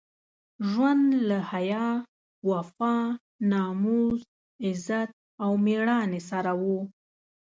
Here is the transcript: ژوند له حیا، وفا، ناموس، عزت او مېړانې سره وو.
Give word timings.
ژوند 0.69 1.03
له 1.29 1.37
حیا، 1.51 1.87
وفا، 2.49 2.95
ناموس، 3.51 4.21
عزت 4.65 5.09
او 5.43 5.51
مېړانې 5.65 6.21
سره 6.29 6.51
وو. 6.61 6.79